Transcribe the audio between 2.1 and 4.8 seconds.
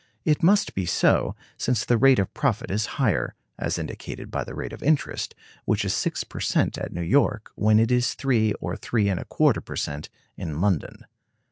of profit is higher; as indicated by the rate